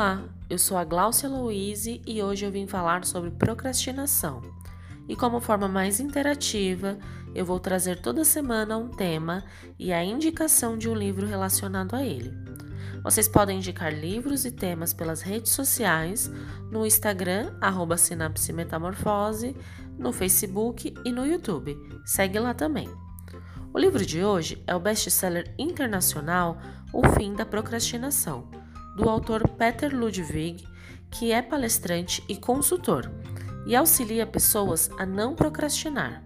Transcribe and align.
Olá, 0.00 0.24
eu 0.48 0.58
sou 0.58 0.78
a 0.78 0.84
Gláucia 0.84 1.28
Louise 1.28 2.00
e 2.06 2.22
hoje 2.22 2.46
eu 2.46 2.50
vim 2.50 2.66
falar 2.66 3.04
sobre 3.04 3.30
procrastinação. 3.32 4.40
E 5.06 5.14
como 5.14 5.42
forma 5.42 5.68
mais 5.68 6.00
interativa, 6.00 6.98
eu 7.34 7.44
vou 7.44 7.60
trazer 7.60 8.00
toda 8.00 8.24
semana 8.24 8.78
um 8.78 8.88
tema 8.88 9.44
e 9.78 9.92
a 9.92 10.02
indicação 10.02 10.78
de 10.78 10.88
um 10.88 10.94
livro 10.94 11.26
relacionado 11.26 11.94
a 11.94 12.02
ele. 12.02 12.32
Vocês 13.04 13.28
podem 13.28 13.58
indicar 13.58 13.92
livros 13.92 14.46
e 14.46 14.50
temas 14.50 14.94
pelas 14.94 15.20
redes 15.20 15.52
sociais, 15.52 16.32
no 16.72 16.86
Instagram, 16.86 17.54
arroba 17.60 17.98
Sinapse 17.98 18.54
Metamorfose, 18.54 19.54
no 19.98 20.14
Facebook 20.14 20.94
e 21.04 21.12
no 21.12 21.26
YouTube. 21.26 21.76
Segue 22.06 22.38
lá 22.38 22.54
também. 22.54 22.88
O 23.70 23.78
livro 23.78 24.06
de 24.06 24.24
hoje 24.24 24.64
é 24.66 24.74
o 24.74 24.80
best-seller 24.80 25.54
internacional 25.58 26.58
O 26.90 27.06
Fim 27.10 27.34
da 27.34 27.44
Procrastinação 27.44 28.59
do 28.96 29.08
autor 29.08 29.48
Peter 29.48 29.94
Ludwig, 29.94 30.66
que 31.10 31.32
é 31.32 31.42
palestrante 31.42 32.22
e 32.28 32.36
consultor 32.36 33.10
e 33.66 33.76
auxilia 33.76 34.26
pessoas 34.26 34.90
a 34.98 35.04
não 35.04 35.34
procrastinar. 35.34 36.24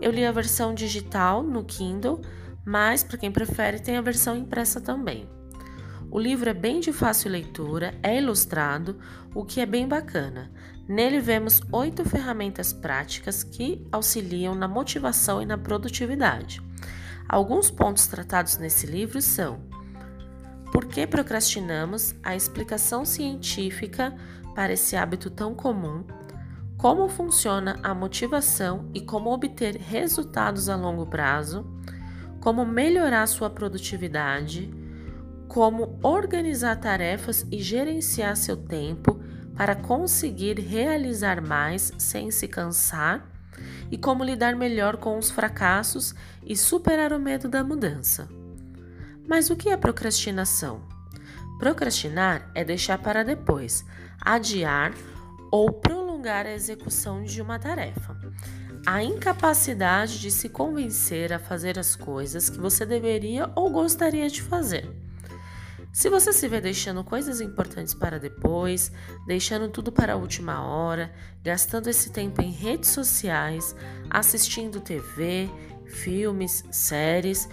Eu 0.00 0.10
li 0.12 0.24
a 0.24 0.32
versão 0.32 0.74
digital 0.74 1.42
no 1.42 1.64
Kindle, 1.64 2.20
mas 2.64 3.02
para 3.02 3.18
quem 3.18 3.32
prefere 3.32 3.80
tem 3.80 3.96
a 3.96 4.02
versão 4.02 4.36
impressa 4.36 4.80
também. 4.80 5.28
O 6.10 6.18
livro 6.18 6.48
é 6.48 6.54
bem 6.54 6.80
de 6.80 6.92
fácil 6.92 7.30
leitura, 7.30 7.94
é 8.02 8.16
ilustrado, 8.16 8.98
o 9.34 9.44
que 9.44 9.60
é 9.60 9.66
bem 9.66 9.86
bacana. 9.86 10.50
Nele 10.88 11.20
vemos 11.20 11.60
oito 11.70 12.02
ferramentas 12.04 12.72
práticas 12.72 13.42
que 13.42 13.86
auxiliam 13.92 14.54
na 14.54 14.66
motivação 14.66 15.42
e 15.42 15.46
na 15.46 15.58
produtividade. 15.58 16.62
Alguns 17.28 17.70
pontos 17.70 18.06
tratados 18.06 18.56
nesse 18.56 18.86
livro 18.86 19.20
são 19.20 19.60
por 20.78 20.86
que 20.86 21.08
procrastinamos? 21.08 22.14
A 22.22 22.36
explicação 22.36 23.04
científica 23.04 24.14
para 24.54 24.74
esse 24.74 24.94
hábito 24.94 25.28
tão 25.28 25.52
comum. 25.52 26.04
Como 26.76 27.08
funciona 27.08 27.80
a 27.82 27.92
motivação 27.92 28.88
e 28.94 29.00
como 29.00 29.32
obter 29.32 29.74
resultados 29.74 30.68
a 30.68 30.76
longo 30.76 31.04
prazo. 31.04 31.66
Como 32.38 32.64
melhorar 32.64 33.26
sua 33.26 33.50
produtividade. 33.50 34.72
Como 35.48 35.98
organizar 36.00 36.76
tarefas 36.76 37.44
e 37.50 37.60
gerenciar 37.60 38.36
seu 38.36 38.56
tempo 38.56 39.18
para 39.56 39.74
conseguir 39.74 40.60
realizar 40.60 41.42
mais 41.42 41.92
sem 41.98 42.30
se 42.30 42.46
cansar. 42.46 43.28
E 43.90 43.98
como 43.98 44.22
lidar 44.22 44.54
melhor 44.54 44.96
com 44.98 45.18
os 45.18 45.28
fracassos 45.28 46.14
e 46.46 46.56
superar 46.56 47.12
o 47.12 47.18
medo 47.18 47.48
da 47.48 47.64
mudança. 47.64 48.37
Mas 49.28 49.50
o 49.50 49.56
que 49.56 49.68
é 49.68 49.76
procrastinação? 49.76 50.80
Procrastinar 51.58 52.50
é 52.54 52.64
deixar 52.64 52.96
para 52.96 53.22
depois, 53.22 53.84
adiar 54.18 54.94
ou 55.50 55.70
prolongar 55.70 56.46
a 56.46 56.52
execução 56.52 57.22
de 57.22 57.42
uma 57.42 57.58
tarefa. 57.58 58.16
A 58.86 59.02
incapacidade 59.02 60.18
de 60.18 60.30
se 60.30 60.48
convencer 60.48 61.30
a 61.30 61.38
fazer 61.38 61.78
as 61.78 61.94
coisas 61.94 62.48
que 62.48 62.58
você 62.58 62.86
deveria 62.86 63.50
ou 63.54 63.68
gostaria 63.70 64.30
de 64.30 64.40
fazer. 64.40 64.88
Se 65.92 66.08
você 66.08 66.32
se 66.32 66.48
vê 66.48 66.60
deixando 66.60 67.04
coisas 67.04 67.40
importantes 67.40 67.92
para 67.92 68.18
depois, 68.18 68.90
deixando 69.26 69.68
tudo 69.68 69.92
para 69.92 70.14
a 70.14 70.16
última 70.16 70.64
hora, 70.64 71.12
gastando 71.42 71.88
esse 71.88 72.10
tempo 72.10 72.40
em 72.40 72.50
redes 72.50 72.90
sociais, 72.90 73.76
assistindo 74.08 74.80
TV, 74.80 75.50
filmes, 75.86 76.64
séries 76.70 77.48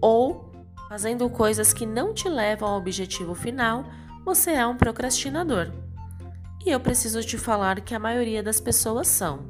ou 0.00 0.47
Fazendo 0.88 1.28
coisas 1.28 1.74
que 1.74 1.84
não 1.84 2.14
te 2.14 2.28
levam 2.28 2.70
ao 2.70 2.78
objetivo 2.78 3.34
final, 3.34 3.84
você 4.24 4.52
é 4.52 4.66
um 4.66 4.76
procrastinador. 4.76 5.70
E 6.64 6.70
eu 6.70 6.80
preciso 6.80 7.22
te 7.22 7.36
falar 7.36 7.82
que 7.82 7.94
a 7.94 7.98
maioria 7.98 8.42
das 8.42 8.58
pessoas 8.58 9.06
são. 9.06 9.46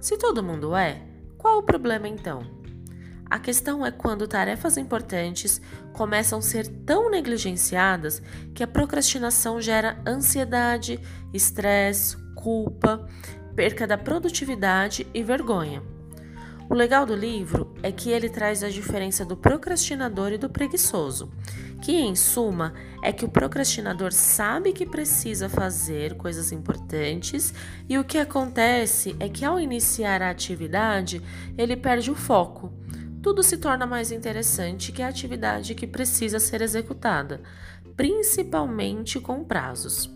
Se 0.00 0.16
todo 0.16 0.42
mundo 0.42 0.74
é, 0.74 1.02
qual 1.36 1.58
o 1.58 1.62
problema 1.62 2.08
então? 2.08 2.40
A 3.30 3.38
questão 3.38 3.84
é 3.84 3.90
quando 3.90 4.26
tarefas 4.26 4.78
importantes 4.78 5.60
começam 5.92 6.38
a 6.38 6.42
ser 6.42 6.66
tão 6.66 7.10
negligenciadas 7.10 8.22
que 8.54 8.62
a 8.62 8.66
procrastinação 8.66 9.60
gera 9.60 10.02
ansiedade, 10.06 10.98
estresse, 11.34 12.16
culpa, 12.34 13.06
perca 13.54 13.86
da 13.86 13.98
produtividade 13.98 15.06
e 15.12 15.22
vergonha. 15.22 15.82
O 16.70 16.74
legal 16.74 17.06
do 17.06 17.14
livro 17.14 17.72
é 17.82 17.90
que 17.90 18.10
ele 18.10 18.28
traz 18.28 18.62
a 18.62 18.68
diferença 18.68 19.24
do 19.24 19.34
procrastinador 19.34 20.32
e 20.32 20.38
do 20.38 20.50
preguiçoso, 20.50 21.32
que 21.80 21.92
em 21.92 22.14
suma 22.14 22.74
é 23.02 23.10
que 23.10 23.24
o 23.24 23.28
procrastinador 23.28 24.12
sabe 24.12 24.74
que 24.74 24.84
precisa 24.84 25.48
fazer 25.48 26.14
coisas 26.16 26.52
importantes 26.52 27.54
e 27.88 27.96
o 27.96 28.04
que 28.04 28.18
acontece 28.18 29.16
é 29.18 29.30
que 29.30 29.46
ao 29.46 29.58
iniciar 29.58 30.20
a 30.20 30.28
atividade 30.28 31.22
ele 31.56 31.74
perde 31.74 32.10
o 32.10 32.14
foco. 32.14 32.70
Tudo 33.22 33.42
se 33.42 33.56
torna 33.56 33.86
mais 33.86 34.12
interessante 34.12 34.92
que 34.92 35.00
a 35.00 35.08
atividade 35.08 35.74
que 35.74 35.86
precisa 35.86 36.38
ser 36.38 36.60
executada, 36.60 37.40
principalmente 37.96 39.18
com 39.18 39.42
prazos. 39.42 40.14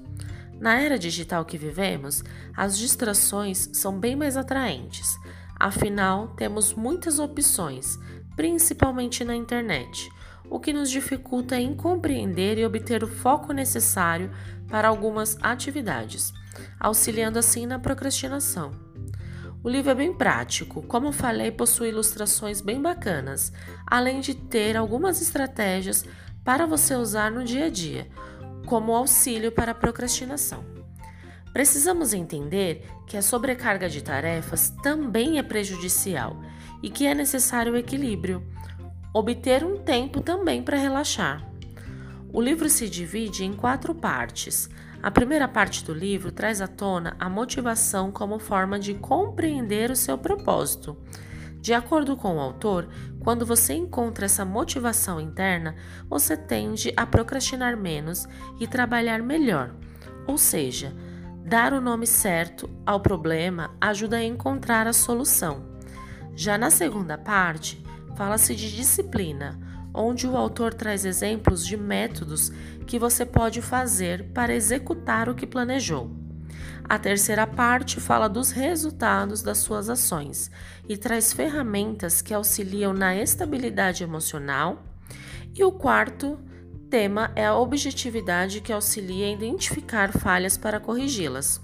Na 0.60 0.78
era 0.80 0.98
digital 0.98 1.44
que 1.44 1.58
vivemos, 1.58 2.22
as 2.56 2.78
distrações 2.78 3.70
são 3.72 3.98
bem 3.98 4.14
mais 4.14 4.36
atraentes. 4.36 5.18
Afinal, 5.62 6.26
temos 6.34 6.74
muitas 6.74 7.20
opções, 7.20 7.96
principalmente 8.34 9.22
na 9.22 9.36
internet, 9.36 10.10
o 10.50 10.58
que 10.58 10.72
nos 10.72 10.90
dificulta 10.90 11.56
em 11.56 11.72
compreender 11.72 12.58
e 12.58 12.66
obter 12.66 13.04
o 13.04 13.06
foco 13.06 13.52
necessário 13.52 14.28
para 14.66 14.88
algumas 14.88 15.38
atividades, 15.40 16.32
auxiliando 16.80 17.38
assim 17.38 17.64
na 17.64 17.78
procrastinação. 17.78 18.72
O 19.62 19.68
livro 19.68 19.92
é 19.92 19.94
bem 19.94 20.12
prático, 20.12 20.82
como 20.82 21.12
falei, 21.12 21.52
possui 21.52 21.90
ilustrações 21.90 22.60
bem 22.60 22.82
bacanas, 22.82 23.52
além 23.86 24.18
de 24.18 24.34
ter 24.34 24.76
algumas 24.76 25.22
estratégias 25.22 26.04
para 26.42 26.66
você 26.66 26.96
usar 26.96 27.30
no 27.30 27.44
dia 27.44 27.66
a 27.66 27.70
dia, 27.70 28.08
como 28.66 28.96
auxílio 28.96 29.52
para 29.52 29.70
a 29.70 29.76
procrastinação. 29.76 30.71
Precisamos 31.52 32.14
entender 32.14 32.86
que 33.06 33.16
a 33.16 33.22
sobrecarga 33.22 33.88
de 33.88 34.02
tarefas 34.02 34.70
também 34.82 35.38
é 35.38 35.42
prejudicial 35.42 36.40
e 36.82 36.88
que 36.88 37.06
é 37.06 37.14
necessário 37.14 37.74
o 37.74 37.76
equilíbrio. 37.76 38.42
Obter 39.12 39.62
um 39.62 39.76
tempo 39.76 40.22
também 40.22 40.62
para 40.62 40.78
relaxar. 40.78 41.46
O 42.32 42.40
livro 42.40 42.70
se 42.70 42.88
divide 42.88 43.44
em 43.44 43.52
quatro 43.52 43.94
partes. 43.94 44.70
A 45.02 45.10
primeira 45.10 45.46
parte 45.46 45.84
do 45.84 45.92
livro 45.92 46.32
traz 46.32 46.62
à 46.62 46.66
tona 46.66 47.14
a 47.18 47.28
motivação 47.28 48.10
como 48.10 48.38
forma 48.38 48.78
de 48.78 48.94
compreender 48.94 49.90
o 49.90 49.96
seu 49.96 50.16
propósito. 50.16 50.96
De 51.60 51.74
acordo 51.74 52.16
com 52.16 52.36
o 52.36 52.40
autor, 52.40 52.88
quando 53.20 53.44
você 53.44 53.74
encontra 53.74 54.24
essa 54.24 54.44
motivação 54.44 55.20
interna, 55.20 55.76
você 56.08 56.36
tende 56.36 56.92
a 56.96 57.04
procrastinar 57.04 57.76
menos 57.76 58.26
e 58.58 58.66
trabalhar 58.66 59.22
melhor. 59.22 59.74
Ou 60.26 60.38
seja, 60.38 60.92
Dar 61.52 61.74
o 61.74 61.82
nome 61.82 62.06
certo 62.06 62.70
ao 62.86 62.98
problema 62.98 63.76
ajuda 63.78 64.16
a 64.16 64.24
encontrar 64.24 64.86
a 64.86 64.92
solução. 64.94 65.62
Já 66.34 66.56
na 66.56 66.70
segunda 66.70 67.18
parte, 67.18 67.84
fala-se 68.16 68.54
de 68.54 68.74
disciplina, 68.74 69.60
onde 69.92 70.26
o 70.26 70.34
autor 70.34 70.72
traz 70.72 71.04
exemplos 71.04 71.66
de 71.66 71.76
métodos 71.76 72.50
que 72.86 72.98
você 72.98 73.26
pode 73.26 73.60
fazer 73.60 74.30
para 74.32 74.54
executar 74.54 75.28
o 75.28 75.34
que 75.34 75.46
planejou. 75.46 76.10
A 76.84 76.98
terceira 76.98 77.46
parte 77.46 78.00
fala 78.00 78.28
dos 78.28 78.50
resultados 78.50 79.42
das 79.42 79.58
suas 79.58 79.90
ações 79.90 80.50
e 80.88 80.96
traz 80.96 81.34
ferramentas 81.34 82.22
que 82.22 82.32
auxiliam 82.32 82.94
na 82.94 83.14
estabilidade 83.14 84.02
emocional. 84.02 84.82
E 85.54 85.62
o 85.62 85.70
quarto 85.70 86.38
tema 86.92 87.32
é 87.34 87.46
a 87.46 87.56
objetividade 87.56 88.60
que 88.60 88.70
auxilia 88.70 89.24
a 89.24 89.30
identificar 89.30 90.12
falhas 90.12 90.58
para 90.58 90.78
corrigi-las. 90.78 91.58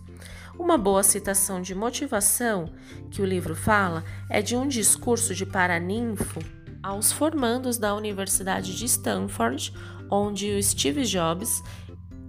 Uma 0.59 0.79
boa 0.79 1.03
citação 1.03 1.61
de 1.61 1.75
motivação 1.75 2.73
que 3.11 3.21
o 3.21 3.27
livro 3.27 3.55
fala 3.55 4.03
é 4.31 4.41
de 4.41 4.57
um 4.57 4.67
discurso 4.67 5.35
de 5.35 5.45
Paraninfo 5.45 6.41
aos 6.83 7.13
formandos 7.13 7.77
da 7.77 7.95
Universidade 7.95 8.75
de 8.75 8.87
Stanford, 8.87 9.71
onde 10.11 10.49
o 10.49 10.63
Steve 10.63 11.05
Jobs 11.05 11.63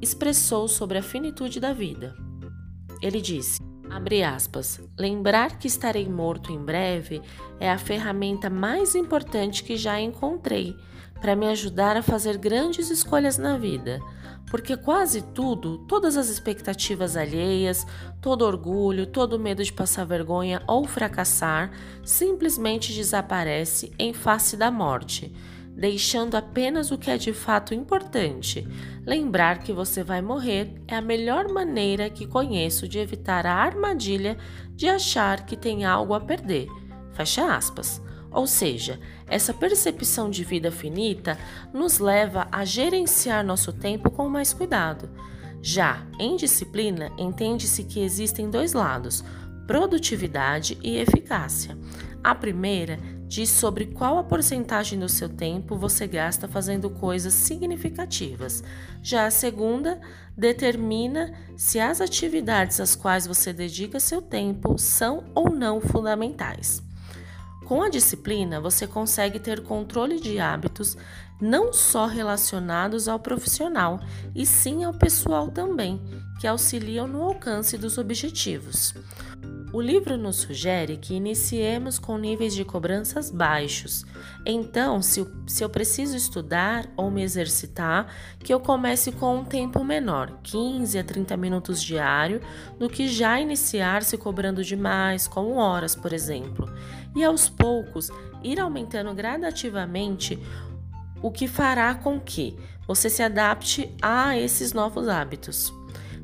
expressou 0.02 0.68
sobre 0.68 0.98
a 0.98 1.02
finitude 1.02 1.58
da 1.58 1.72
vida. 1.72 2.14
Ele 3.02 3.22
disse: 3.22 3.62
Abre 3.90 4.24
aspas. 4.24 4.78
Lembrar 4.98 5.58
que 5.58 5.68
estarei 5.68 6.10
morto 6.10 6.52
em 6.52 6.60
breve 6.62 7.22
é 7.62 7.72
a 7.72 7.78
ferramenta 7.78 8.50
mais 8.50 8.94
importante 8.94 9.64
que 9.64 9.78
já 9.78 10.02
encontrei 10.02 10.76
para 11.20 11.36
me 11.36 11.48
ajudar 11.48 11.98
a 11.98 12.02
fazer 12.02 12.38
grandes 12.38 12.90
escolhas 12.90 13.38
na 13.38 13.58
vida, 13.58 14.00
porque 14.50 14.76
quase 14.76 15.22
tudo, 15.22 15.80
todas 15.80 16.18
as 16.18 16.30
expectativas 16.30 17.16
alheias, 17.16 17.86
todo 18.22 18.46
orgulho, 18.46 19.06
todo 19.06 19.38
medo 19.38 19.64
de 19.64 19.72
passar 19.72 20.06
vergonha 20.06 20.62
ou 20.68 20.86
fracassar, 20.86 21.72
simplesmente 22.04 22.94
desaparece 22.94 23.92
em 24.00 24.14
face 24.14 24.58
da 24.58 24.72
morte. 24.72 25.34
deixando 25.80 26.36
apenas 26.36 26.92
o 26.92 26.98
que 26.98 27.10
é 27.10 27.18
de 27.18 27.32
fato 27.32 27.74
importante. 27.74 28.68
Lembrar 29.06 29.60
que 29.60 29.72
você 29.72 30.04
vai 30.04 30.22
morrer 30.22 30.74
é 30.86 30.94
a 30.94 31.02
melhor 31.02 31.48
maneira 31.48 32.10
que 32.10 32.28
conheço 32.28 32.86
de 32.86 33.00
evitar 33.00 33.46
a 33.46 33.54
armadilha 33.54 34.38
de 34.76 34.90
achar 34.90 35.46
que 35.46 35.56
tem 35.56 35.86
algo 35.86 36.14
a 36.14 36.20
perder. 36.20 36.68
Fecha 37.14 37.56
aspas. 37.56 38.02
Ou 38.32 38.46
seja, 38.46 39.00
essa 39.28 39.54
percepção 39.54 40.30
de 40.30 40.44
vida 40.44 40.72
finita 40.72 41.38
nos 41.74 42.00
leva 42.00 42.48
a 42.52 42.64
gerenciar 42.64 43.44
nosso 43.44 43.74
tempo 43.74 44.10
com 44.12 44.30
mais 44.30 44.54
cuidado. 44.54 45.10
Já 45.62 46.06
em 46.20 46.36
disciplina, 46.36 47.12
entende-se 47.18 47.84
que 47.84 48.00
existem 48.00 48.50
dois 48.50 48.74
lados: 48.74 49.24
produtividade 49.68 50.78
e 50.82 50.98
eficácia. 50.98 51.78
A 52.24 52.36
primeira 52.36 53.00
diz 53.28 53.50
sobre 53.50 53.86
qual 53.86 54.18
a 54.18 54.24
porcentagem 54.24 55.00
do 55.00 55.08
seu 55.08 55.30
tempo 55.30 55.78
você 55.78 56.08
gasta 56.08 56.48
fazendo 56.48 56.90
coisas 56.90 57.34
significativas. 57.34 58.64
Já 59.02 59.28
a 59.28 59.32
segunda 59.32 60.02
determina 60.36 61.34
se 61.56 61.80
as 61.80 62.02
atividades 62.02 62.80
às 62.80 62.96
quais 62.96 63.28
você 63.28 63.54
dedica 63.54 64.00
seu 64.00 64.22
tempo 64.22 64.78
são 64.78 65.26
ou 65.36 65.50
não 65.50 65.80
fundamentais. 65.80 66.89
Com 67.70 67.84
a 67.84 67.88
disciplina, 67.88 68.60
você 68.60 68.88
consegue 68.88 69.38
ter 69.38 69.62
controle 69.62 70.20
de 70.20 70.40
hábitos 70.40 70.98
não 71.40 71.72
só 71.72 72.08
relacionados 72.08 73.08
ao 73.08 73.20
profissional, 73.20 74.00
e 74.34 74.44
sim 74.44 74.84
ao 74.84 74.92
pessoal 74.92 75.52
também, 75.52 76.02
que 76.42 76.48
auxiliam 76.48 77.06
no 77.08 77.22
alcance 77.22 77.78
dos 77.78 78.00
objetivos. 78.00 78.96
O 79.72 79.80
livro 79.80 80.18
nos 80.18 80.38
sugere 80.38 80.98
que 80.98 81.14
iniciemos 81.14 82.00
com 82.00 82.18
níveis 82.18 82.56
de 82.56 82.66
cobranças 82.66 83.30
baixos. 83.30 84.04
Então, 84.44 85.00
se, 85.00 85.24
se 85.46 85.64
eu 85.64 85.70
preciso 85.70 86.18
estudar 86.18 86.90
ou 86.98 87.12
me 87.12 87.22
exercitar, 87.22 88.08
que 88.40 88.52
eu 88.52 88.60
comece 88.60 89.12
com 89.12 89.38
um 89.38 89.46
tempo 89.46 89.84
menor, 89.84 90.40
15 90.42 90.98
a 90.98 91.04
30 91.04 91.38
minutos 91.38 91.84
diário, 91.84 92.42
do 92.80 92.90
que 92.90 93.08
já 93.08 93.40
iniciar 93.40 94.02
se 94.02 94.18
cobrando 94.18 94.64
demais, 94.64 95.28
como 95.28 95.54
horas, 95.54 95.96
por 95.96 96.14
exemplo. 96.14 96.68
E 97.16 97.24
aos 97.24 97.48
poucos, 97.48 98.10
ir 98.44 98.60
aumentando 98.60 99.14
gradativamente 99.14 100.40
o 101.22 101.30
que 101.30 101.48
fará 101.48 101.94
com 101.94 102.20
que 102.20 102.58
você 102.88 103.08
se 103.08 103.22
adapte 103.22 103.96
a 104.02 104.36
esses 104.36 104.74
novos 104.74 105.08
hábitos. 105.08 105.72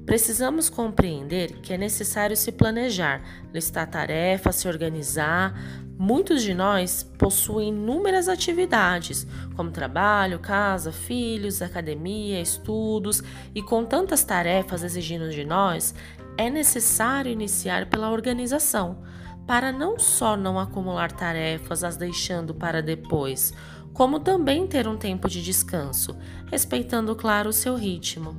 Precisamos 0.06 0.70
compreender 0.70 1.54
que 1.62 1.74
é 1.74 1.78
necessário 1.78 2.38
se 2.38 2.52
planejar, 2.52 3.24
listar 3.52 3.90
tarefas, 3.90 4.56
se 4.58 4.68
organizar. 4.68 5.60
Muitos 5.98 6.44
de 6.44 6.54
nós 6.54 7.02
possuem 7.18 7.70
inúmeras 7.70 8.30
atividades, 8.30 9.26
como 9.56 9.72
trabalho, 9.72 10.40
casa, 10.40 10.92
filhos, 10.92 11.62
academia, 11.62 12.40
estudos, 12.40 13.24
e 13.56 13.64
com 13.64 13.84
tantas 13.84 14.24
tarefas 14.24 14.84
exigindo 14.84 15.32
de 15.32 15.44
nós, 15.44 15.96
é 16.38 16.50
necessário 16.50 17.32
iniciar 17.32 17.90
pela 17.90 18.12
organização, 18.12 19.00
para 19.48 19.72
não 19.72 19.98
só 19.98 20.36
não 20.36 20.60
acumular 20.60 21.12
tarefas, 21.12 21.84
as 21.84 21.98
deixando 21.98 22.54
para 22.54 22.82
depois, 22.82 23.54
como 23.94 24.20
também 24.20 24.68
ter 24.68 24.88
um 24.88 24.98
tempo 24.98 25.30
de 25.30 25.42
descanso, 25.42 26.16
respeitando, 26.52 27.16
claro, 27.16 27.50
o 27.50 27.54
seu 27.54 27.76
ritmo. 27.76 28.36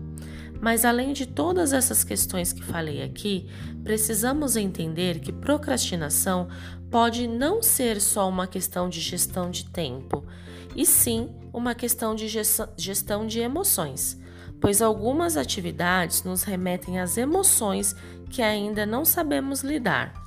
Mas 0.60 0.84
além 0.84 1.12
de 1.12 1.26
todas 1.26 1.72
essas 1.72 2.02
questões 2.02 2.52
que 2.52 2.62
falei 2.62 3.02
aqui, 3.02 3.48
precisamos 3.82 4.56
entender 4.56 5.20
que 5.20 5.32
procrastinação 5.32 6.48
pode 6.90 7.26
não 7.26 7.62
ser 7.62 8.00
só 8.00 8.28
uma 8.28 8.46
questão 8.46 8.88
de 8.88 9.00
gestão 9.00 9.50
de 9.50 9.66
tempo, 9.66 10.24
e 10.74 10.84
sim 10.84 11.30
uma 11.52 11.74
questão 11.74 12.14
de 12.14 12.28
gestão 12.76 13.26
de 13.26 13.40
emoções, 13.40 14.20
pois 14.60 14.82
algumas 14.82 15.36
atividades 15.36 16.22
nos 16.22 16.42
remetem 16.42 16.98
às 17.00 17.16
emoções 17.16 17.94
que 18.30 18.42
ainda 18.42 18.84
não 18.84 19.04
sabemos 19.04 19.62
lidar. 19.62 20.25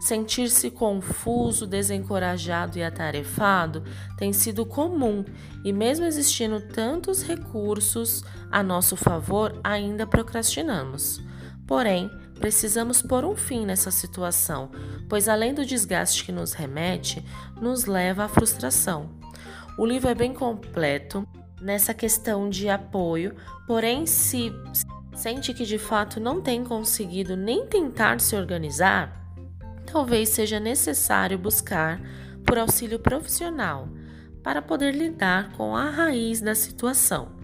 Sentir-se 0.00 0.70
confuso, 0.70 1.66
desencorajado 1.66 2.78
e 2.78 2.82
atarefado 2.82 3.82
tem 4.16 4.32
sido 4.32 4.64
comum 4.64 5.24
e, 5.64 5.72
mesmo 5.72 6.06
existindo 6.06 6.60
tantos 6.60 7.22
recursos 7.22 8.22
a 8.50 8.62
nosso 8.62 8.96
favor, 8.96 9.58
ainda 9.64 10.06
procrastinamos. 10.06 11.20
Porém, 11.66 12.08
precisamos 12.38 13.02
pôr 13.02 13.24
um 13.24 13.34
fim 13.34 13.66
nessa 13.66 13.90
situação, 13.90 14.70
pois, 15.08 15.28
além 15.28 15.52
do 15.52 15.66
desgaste 15.66 16.24
que 16.24 16.32
nos 16.32 16.52
remete, 16.52 17.24
nos 17.60 17.84
leva 17.84 18.24
à 18.24 18.28
frustração. 18.28 19.10
O 19.76 19.84
livro 19.84 20.08
é 20.08 20.14
bem 20.14 20.32
completo 20.32 21.26
nessa 21.60 21.92
questão 21.92 22.48
de 22.48 22.68
apoio, 22.68 23.34
porém, 23.66 24.06
se 24.06 24.52
sente 25.14 25.52
que 25.52 25.64
de 25.64 25.78
fato 25.78 26.20
não 26.20 26.40
tem 26.40 26.62
conseguido 26.62 27.36
nem 27.36 27.66
tentar 27.66 28.20
se 28.20 28.36
organizar, 28.36 29.17
talvez 29.90 30.28
seja 30.28 30.60
necessário 30.60 31.38
buscar 31.38 32.00
por 32.44 32.58
auxílio 32.58 32.98
profissional 32.98 33.88
para 34.42 34.62
poder 34.62 34.94
lidar 34.94 35.52
com 35.52 35.74
a 35.74 35.90
raiz 35.90 36.40
da 36.40 36.54
situação. 36.54 37.36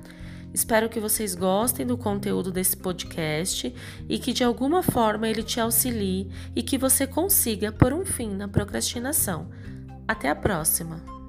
Espero 0.52 0.88
que 0.88 1.00
vocês 1.00 1.34
gostem 1.34 1.84
do 1.84 1.98
conteúdo 1.98 2.52
desse 2.52 2.76
podcast 2.76 3.74
e 4.08 4.18
que 4.18 4.32
de 4.32 4.44
alguma 4.44 4.82
forma 4.82 5.28
ele 5.28 5.42
te 5.42 5.58
auxilie 5.58 6.30
e 6.54 6.62
que 6.62 6.78
você 6.78 7.06
consiga 7.06 7.72
pôr 7.72 7.92
um 7.92 8.06
fim 8.06 8.30
na 8.30 8.46
procrastinação. 8.46 9.50
Até 10.06 10.28
a 10.30 10.34
próxima! 10.36 11.23